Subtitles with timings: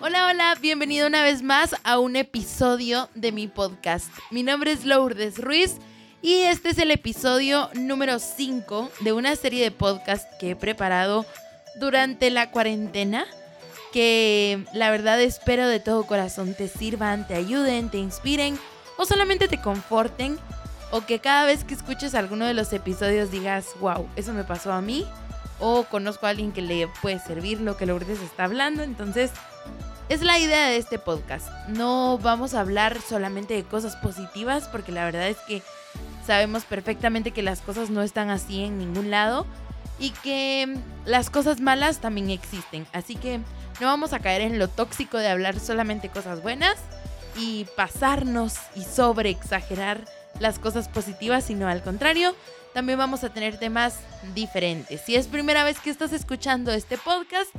[0.00, 4.06] Hola, hola, bienvenido una vez más a un episodio de mi podcast.
[4.30, 5.78] Mi nombre es Lourdes Ruiz
[6.22, 11.26] y este es el episodio número 5 de una serie de podcasts que he preparado
[11.80, 13.26] durante la cuarentena
[13.92, 18.56] que la verdad espero de todo corazón te sirvan, te ayuden, te inspiren
[18.98, 20.38] o solamente te conforten
[20.92, 24.72] o que cada vez que escuches alguno de los episodios digas, wow, eso me pasó
[24.72, 25.04] a mí
[25.58, 28.82] o conozco a alguien que le puede servir lo que Lourdes está hablando.
[28.82, 29.32] Entonces,
[30.08, 31.48] es la idea de este podcast.
[31.68, 35.62] No vamos a hablar solamente de cosas positivas, porque la verdad es que
[36.26, 39.46] sabemos perfectamente que las cosas no están así en ningún lado
[39.98, 42.86] y que las cosas malas también existen.
[42.92, 43.38] Así que
[43.80, 46.76] no vamos a caer en lo tóxico de hablar solamente cosas buenas
[47.36, 50.04] y pasarnos y sobre exagerar
[50.40, 52.34] las cosas positivas, sino al contrario,
[52.72, 53.96] también vamos a tener temas
[54.34, 55.02] diferentes.
[55.02, 57.50] Si es primera vez que estás escuchando este podcast,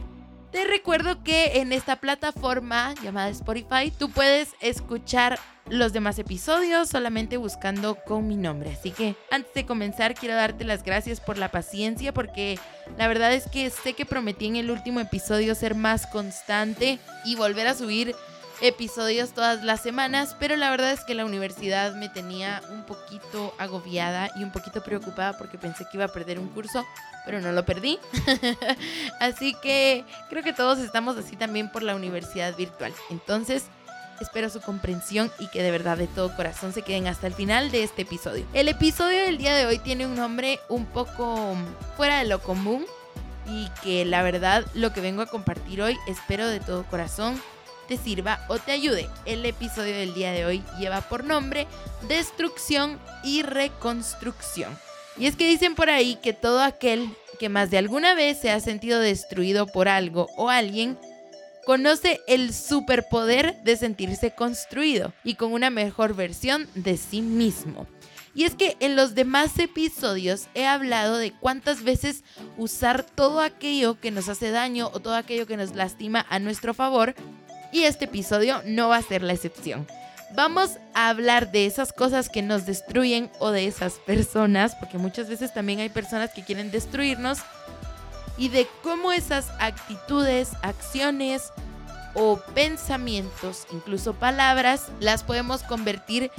[0.52, 7.38] te recuerdo que en esta plataforma llamada Spotify tú puedes escuchar los demás episodios solamente
[7.38, 8.72] buscando con mi nombre.
[8.72, 12.58] Así que antes de comenzar quiero darte las gracias por la paciencia porque
[12.98, 17.36] la verdad es que sé que prometí en el último episodio ser más constante y
[17.36, 18.16] volver a subir
[18.62, 23.54] episodios todas las semanas, pero la verdad es que la universidad me tenía un poquito
[23.58, 26.86] agobiada y un poquito preocupada porque pensé que iba a perder un curso,
[27.26, 28.00] pero no lo perdí.
[29.20, 32.94] así que creo que todos estamos así también por la universidad virtual.
[33.10, 33.66] Entonces,
[34.20, 37.72] espero su comprensión y que de verdad de todo corazón se queden hasta el final
[37.72, 38.46] de este episodio.
[38.54, 41.56] El episodio del día de hoy tiene un nombre un poco
[41.96, 42.86] fuera de lo común
[43.48, 47.42] y que la verdad lo que vengo a compartir hoy espero de todo corazón
[47.90, 49.10] te sirva o te ayude.
[49.26, 51.68] El episodio del día de hoy lleva por nombre
[52.08, 54.78] Destrucción y Reconstrucción.
[55.18, 58.52] Y es que dicen por ahí que todo aquel que más de alguna vez se
[58.52, 61.00] ha sentido destruido por algo o alguien,
[61.66, 67.88] conoce el superpoder de sentirse construido y con una mejor versión de sí mismo.
[68.36, 72.24] Y es que en los demás episodios he hablado de cuántas veces
[72.58, 76.74] usar todo aquello que nos hace daño o todo aquello que nos lastima a nuestro
[76.74, 77.16] favor
[77.72, 79.88] y este episodio no va a ser la excepción.
[80.36, 85.28] Vamos a hablar de esas cosas que nos destruyen o de esas personas, porque muchas
[85.28, 87.40] veces también hay personas que quieren destruirnos,
[88.40, 91.52] y de cómo esas actitudes, acciones
[92.14, 96.32] o pensamientos, incluso palabras, las podemos convertir en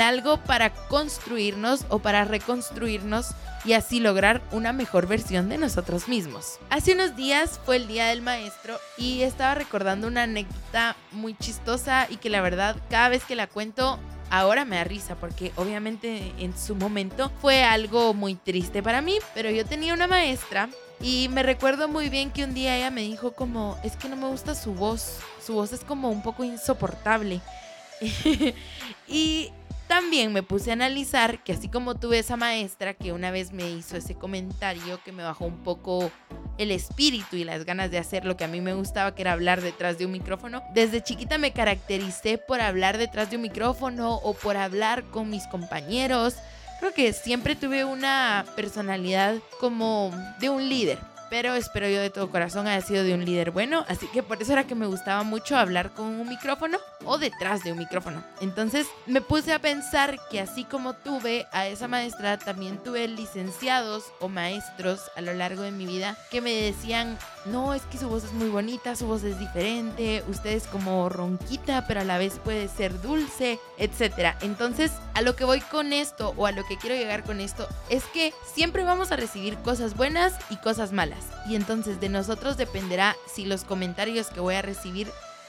[0.00, 3.32] algo para construirnos o para reconstruirnos
[3.64, 6.58] y así lograr una mejor versión de nosotros mismos.
[6.70, 12.06] Hace unos días fue el Día del Maestro y estaba recordando una anécdota muy chistosa
[12.10, 13.98] y que la verdad cada vez que la cuento
[14.30, 19.18] ahora me da risa porque obviamente en su momento fue algo muy triste para mí,
[19.34, 20.68] pero yo tenía una maestra
[21.00, 24.16] y me recuerdo muy bien que un día ella me dijo como, es que no
[24.16, 27.40] me gusta su voz, su voz es como un poco insoportable.
[29.08, 29.50] y
[29.92, 33.68] también me puse a analizar que así como tuve esa maestra que una vez me
[33.68, 36.10] hizo ese comentario que me bajó un poco
[36.56, 39.32] el espíritu y las ganas de hacer lo que a mí me gustaba, que era
[39.32, 44.14] hablar detrás de un micrófono, desde chiquita me caractericé por hablar detrás de un micrófono
[44.14, 46.36] o por hablar con mis compañeros.
[46.80, 50.10] Creo que siempre tuve una personalidad como
[50.40, 53.86] de un líder pero espero yo de todo corazón haya sido de un líder bueno,
[53.88, 56.76] así que por eso era que me gustaba mucho hablar con un micrófono
[57.06, 58.22] o detrás de un micrófono.
[58.42, 64.04] Entonces me puse a pensar que así como tuve a esa maestra, también tuve licenciados
[64.20, 67.16] o maestros a lo largo de mi vida que me decían,
[67.46, 71.08] no, es que su voz es muy bonita, su voz es diferente, usted es como
[71.08, 74.36] ronquita, pero a la vez puede ser dulce, etc.
[74.42, 77.66] Entonces, a lo que voy con esto o a lo que quiero llegar con esto
[77.88, 82.56] es que siempre vamos a recibir cosas buenas y cosas malas y entonces de nosotros
[82.56, 85.08] dependerá si los comentarios que voy a recibir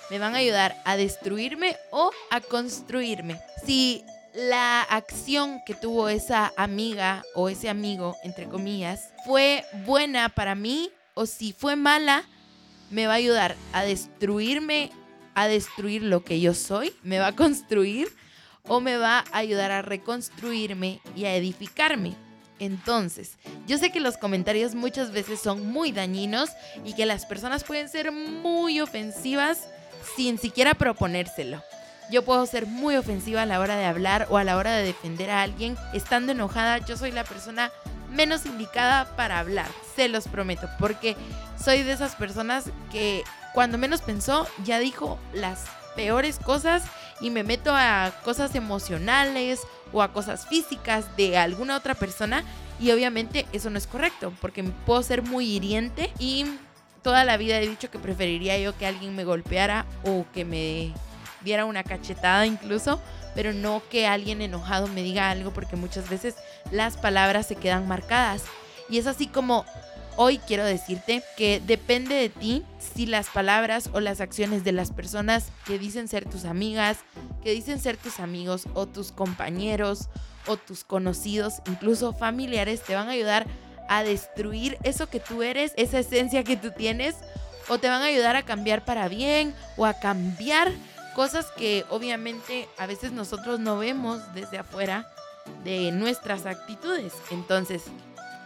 [0.09, 3.39] me van a ayudar a destruirme o a construirme.
[3.65, 10.55] Si la acción que tuvo esa amiga o ese amigo, entre comillas, fue buena para
[10.55, 12.23] mí o si fue mala,
[12.89, 14.91] me va a ayudar a destruirme,
[15.35, 18.07] a destruir lo que yo soy, me va a construir
[18.67, 22.15] o me va a ayudar a reconstruirme y a edificarme.
[22.59, 26.49] Entonces, yo sé que los comentarios muchas veces son muy dañinos
[26.85, 29.67] y que las personas pueden ser muy ofensivas
[30.15, 31.61] sin siquiera proponérselo.
[32.11, 34.83] Yo puedo ser muy ofensiva a la hora de hablar o a la hora de
[34.83, 35.77] defender a alguien.
[35.93, 37.71] Estando enojada, yo soy la persona
[38.11, 41.15] menos indicada para hablar, se los prometo, porque
[41.61, 43.23] soy de esas personas que
[43.53, 45.65] cuando menos pensó ya dijo las
[45.95, 46.83] peores cosas
[47.21, 49.61] y me meto a cosas emocionales
[49.93, 52.43] o a cosas físicas de alguna otra persona
[52.79, 56.45] y obviamente eso no es correcto porque puedo ser muy hiriente y
[57.01, 60.93] toda la vida he dicho que preferiría yo que alguien me golpeara o que me
[61.43, 62.99] diera una cachetada incluso,
[63.35, 66.35] pero no que alguien enojado me diga algo porque muchas veces
[66.71, 68.43] las palabras se quedan marcadas.
[68.89, 69.65] Y es así como
[70.17, 74.91] hoy quiero decirte que depende de ti si las palabras o las acciones de las
[74.91, 76.99] personas que dicen ser tus amigas,
[77.43, 80.09] que dicen ser tus amigos o tus compañeros
[80.47, 83.47] o tus conocidos, incluso familiares, te van a ayudar
[83.89, 87.15] a destruir eso que tú eres, esa esencia que tú tienes,
[87.69, 90.71] o te van a ayudar a cambiar para bien o a cambiar
[91.15, 95.09] cosas que obviamente a veces nosotros no vemos desde afuera
[95.63, 97.13] de nuestras actitudes.
[97.31, 97.83] Entonces,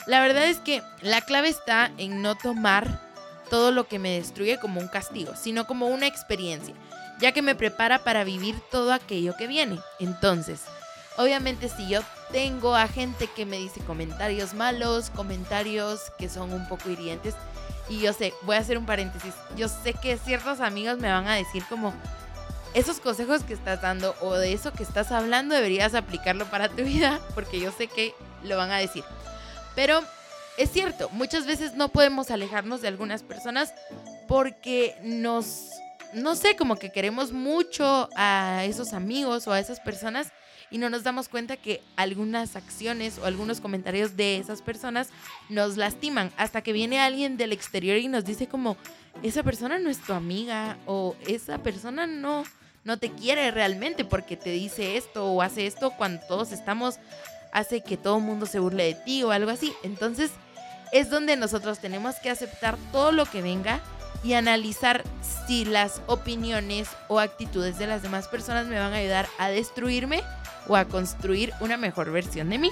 [0.08, 3.02] la verdad es que la clave está en no tomar
[3.50, 6.74] todo lo que me destruye como un castigo, sino como una experiencia,
[7.20, 9.80] ya que me prepara para vivir todo aquello que viene.
[10.00, 10.62] Entonces,
[11.18, 12.02] obviamente si yo
[12.32, 17.36] tengo a gente que me dice comentarios malos, comentarios que son un poco hirientes,
[17.90, 21.28] y yo sé, voy a hacer un paréntesis, yo sé que ciertos amigos me van
[21.28, 21.94] a decir como,
[22.74, 26.84] esos consejos que estás dando o de eso que estás hablando deberías aplicarlo para tu
[26.84, 28.14] vida, porque yo sé que
[28.44, 29.04] lo van a decir.
[29.78, 30.04] Pero
[30.58, 33.76] es cierto, muchas veces no podemos alejarnos de algunas personas
[34.28, 35.70] porque nos,
[36.16, 40.34] no sé, como que queremos mucho a esos amigos o a esas personas
[40.72, 45.10] y no nos damos cuenta que algunas acciones o algunos comentarios de esas personas
[45.48, 46.32] nos lastiman.
[46.38, 48.78] Hasta que viene alguien del exterior y nos dice como,
[49.22, 52.46] esa persona no es tu amiga o esa persona no,
[52.84, 56.96] no te quiere realmente porque te dice esto o hace esto cuando todos estamos,
[57.58, 59.74] hace que todo el mundo se burle de ti o algo así.
[59.84, 60.32] Entonces
[60.92, 63.82] es donde nosotros tenemos que aceptar todo lo que venga
[64.24, 65.04] y analizar
[65.48, 70.24] si las opiniones o actitudes de las demás personas me van a ayudar a destruirme
[70.68, 72.72] o a construir una mejor versión de mí.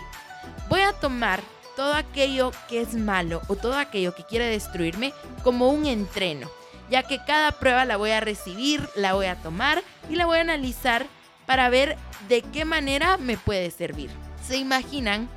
[0.69, 1.41] Voy a tomar
[1.75, 6.49] todo aquello que es malo o todo aquello que quiere destruirme como un entreno
[6.89, 10.37] ya que cada prueba la voy a recibir, la voy a tomar y la voy
[10.37, 11.07] a analizar
[11.45, 11.97] para ver
[12.27, 14.09] de qué manera me puede servir.
[14.47, 15.29] ¿Se imaginan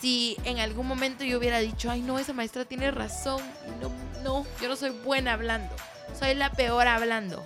[0.00, 3.42] si en algún momento yo hubiera dicho, ay no, esa maestra tiene razón,
[3.80, 3.90] no,
[4.22, 5.74] no, yo no soy buena hablando,
[6.18, 7.44] soy la peor hablando?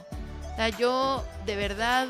[0.53, 2.09] O sea, yo de verdad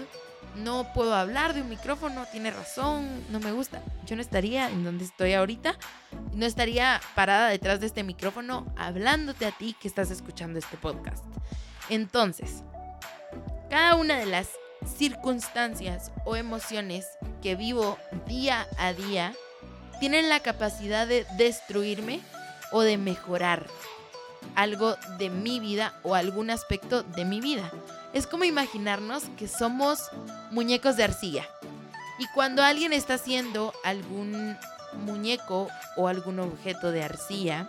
[0.56, 3.82] no puedo hablar de un micrófono, tiene razón, no me gusta.
[4.06, 5.76] Yo no estaría en donde estoy ahorita,
[6.32, 11.24] no estaría parada detrás de este micrófono hablándote a ti que estás escuchando este podcast.
[11.88, 12.62] Entonces,
[13.70, 14.50] cada una de las
[14.86, 17.06] circunstancias o emociones
[17.42, 19.34] que vivo día a día
[20.00, 22.20] tienen la capacidad de destruirme
[22.72, 23.66] o de mejorar
[24.54, 27.70] algo de mi vida o algún aspecto de mi vida.
[28.12, 30.10] Es como imaginarnos que somos
[30.50, 31.48] muñecos de arcilla.
[32.18, 34.56] Y cuando alguien está haciendo algún
[35.04, 37.68] muñeco o algún objeto de arcilla,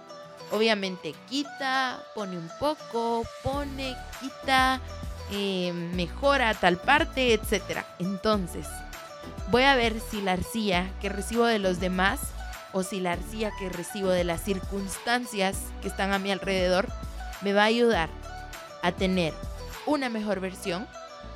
[0.52, 4.80] obviamente quita, pone un poco, pone, quita,
[5.32, 7.84] eh, mejora tal parte, etc.
[8.00, 8.68] Entonces,
[9.50, 12.20] voy a ver si la arcilla que recibo de los demás
[12.74, 16.88] o si la arcilla que recibo de las circunstancias que están a mi alrededor
[17.42, 18.10] me va a ayudar
[18.82, 19.34] a tener
[19.86, 20.88] una mejor versión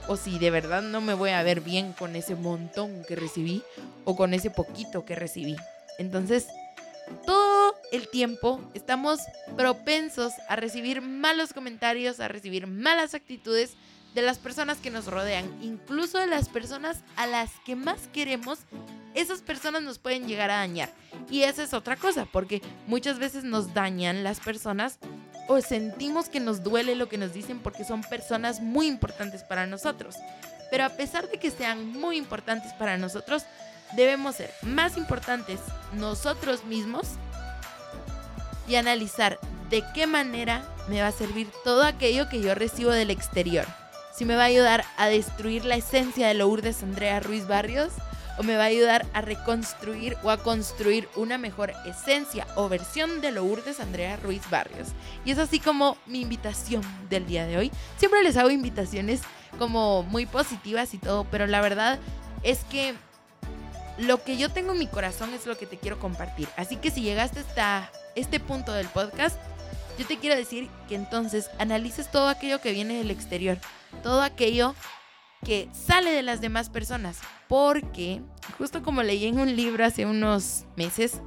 [0.08, 3.64] o si de verdad no me voy a ver bien con ese montón que recibí
[4.06, 5.56] o con ese poquito que recibí.
[5.98, 6.48] Entonces,
[7.26, 7.49] todo
[7.92, 9.20] el tiempo estamos
[9.58, 13.76] propensos a recibir malos comentarios, a recibir malas actitudes
[14.14, 18.60] de las personas que nos rodean, incluso de las personas a las que más queremos,
[19.14, 20.90] esas personas nos pueden llegar a dañar.
[21.30, 25.00] Y esa es otra cosa, porque muchas veces nos dañan las personas
[25.48, 29.66] o sentimos que nos duele lo que nos dicen porque son personas muy importantes para
[29.66, 30.16] nosotros.
[30.72, 33.46] Pero a pesar de que sean muy importantes para nosotros,
[33.96, 35.60] debemos ser más importantes
[35.94, 37.08] nosotros mismos
[38.70, 43.10] y analizar de qué manera me va a servir todo aquello que yo recibo del
[43.10, 43.66] exterior.
[44.16, 47.92] Si me va a ayudar a destruir la esencia de Lourdes Andrea Ruiz Barrios
[48.38, 53.22] o me va a ayudar a reconstruir o a construir una mejor esencia o versión
[53.22, 54.90] de Lourdes Andrea Ruiz Barrios.
[55.26, 57.72] Y es así como mi invitación del día de hoy.
[57.98, 59.22] Siempre les hago invitaciones
[59.58, 62.00] como muy positivas y todo, pero la verdad
[62.44, 62.94] es que
[63.98, 66.48] lo que yo tengo en mi corazón es lo que te quiero compartir.
[66.56, 69.38] Así que si llegaste hasta este punto del podcast,
[69.98, 73.58] yo te quiero decir que entonces analices todo aquello que viene del exterior,
[74.04, 74.76] todo aquello
[75.44, 77.20] que sale de las demás personas.
[77.48, 78.22] Porque,
[78.58, 81.20] justo como leí en un libro hace unos meses,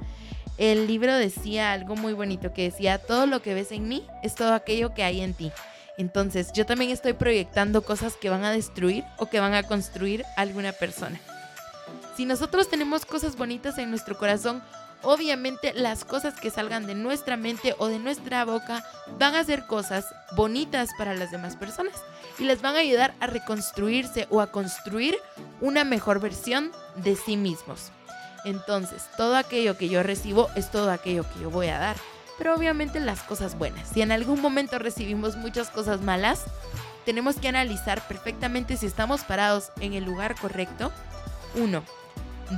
[0.57, 4.35] el libro decía algo muy bonito que decía, todo lo que ves en mí es
[4.35, 5.51] todo aquello que hay en ti.
[5.97, 10.23] Entonces, yo también estoy proyectando cosas que van a destruir o que van a construir
[10.37, 11.19] a alguna persona.
[12.15, 14.63] Si nosotros tenemos cosas bonitas en nuestro corazón,
[15.03, 18.83] obviamente las cosas que salgan de nuestra mente o de nuestra boca
[19.19, 20.05] van a ser cosas
[20.35, 21.93] bonitas para las demás personas
[22.39, 25.17] y les van a ayudar a reconstruirse o a construir
[25.61, 27.91] una mejor versión de sí mismos.
[28.45, 31.95] Entonces, todo aquello que yo recibo es todo aquello que yo voy a dar.
[32.37, 33.87] Pero obviamente las cosas buenas.
[33.89, 36.45] Si en algún momento recibimos muchas cosas malas,
[37.05, 40.91] tenemos que analizar perfectamente si estamos parados en el lugar correcto.
[41.55, 41.83] Uno.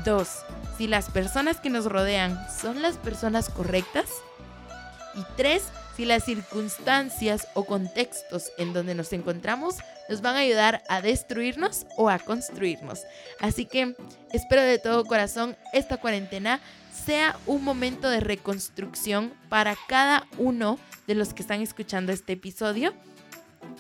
[0.04, 0.40] Dos.
[0.78, 4.10] Si las personas que nos rodean son las personas correctas.
[5.16, 5.64] Y tres
[5.96, 9.76] si las circunstancias o contextos en donde nos encontramos
[10.10, 13.04] nos van a ayudar a destruirnos o a construirnos.
[13.40, 13.96] Así que
[14.34, 16.60] espero de todo corazón esta cuarentena
[17.06, 20.78] sea un momento de reconstrucción para cada uno
[21.08, 22.94] de los que están escuchando este episodio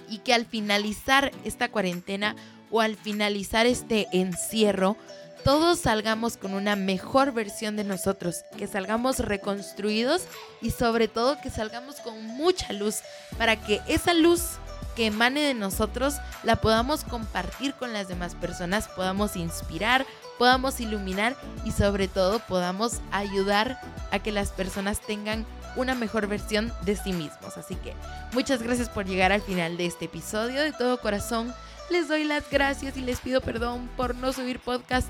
[0.09, 2.35] y que al finalizar esta cuarentena
[2.71, 4.97] o al finalizar este encierro
[5.45, 10.23] todos salgamos con una mejor versión de nosotros, que salgamos reconstruidos
[10.59, 13.01] y sobre todo que salgamos con mucha luz
[13.37, 14.41] para que esa luz
[14.95, 20.07] que emane de nosotros la podamos compartir con las demás personas, podamos inspirar,
[20.39, 23.79] podamos iluminar y sobre todo podamos ayudar
[24.11, 27.55] a que las personas tengan una mejor versión de sí mismos.
[27.55, 27.93] Así que
[28.33, 30.63] muchas gracias por llegar al final de este episodio.
[30.63, 31.53] De todo corazón
[31.91, 35.07] les doy las gracias y les pido perdón por no subir podcast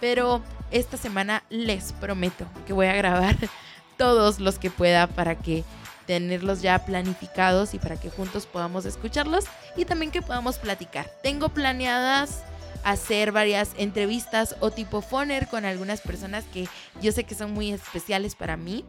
[0.00, 3.36] pero esta semana les prometo que voy a grabar
[3.96, 5.64] todos los que pueda para que
[6.06, 9.44] tenerlos ya planificados y para que juntos podamos escucharlos
[9.76, 11.10] y también que podamos platicar.
[11.22, 12.42] Tengo planeadas
[12.84, 16.68] hacer varias entrevistas o tipo phoner con algunas personas que
[17.02, 18.84] yo sé que son muy especiales para mí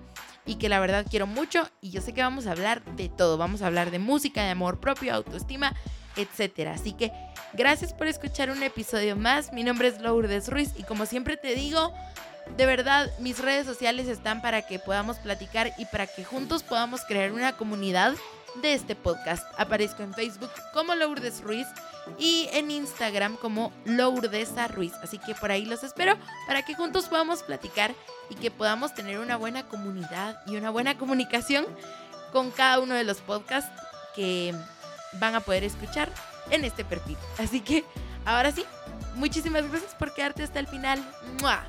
[0.46, 3.38] y que la verdad quiero mucho y yo sé que vamos a hablar de todo,
[3.38, 5.76] vamos a hablar de música, de amor propio, autoestima,
[6.16, 6.74] etcétera.
[6.74, 7.12] Así que
[7.54, 9.54] gracias por escuchar un episodio más.
[9.54, 11.94] Mi nombre es Lourdes Ruiz y como siempre te digo,
[12.58, 17.02] de verdad, mis redes sociales están para que podamos platicar y para que juntos podamos
[17.06, 18.14] crear una comunidad
[18.62, 19.46] de este podcast.
[19.58, 21.68] Aparezco en Facebook como Lourdes Ruiz
[22.18, 24.94] y en Instagram como Lourdesa Ruiz.
[25.04, 27.94] Así que por ahí los espero para que juntos podamos platicar
[28.30, 31.66] y que podamos tener una buena comunidad y una buena comunicación
[32.32, 33.72] con cada uno de los podcasts
[34.16, 34.54] que
[35.14, 36.10] van a poder escuchar
[36.52, 37.18] en este perfil.
[37.38, 37.84] Así que
[38.26, 38.64] ahora sí,
[39.16, 41.04] muchísimas gracias por quedarte hasta el final.
[41.42, 41.64] ¡Mua!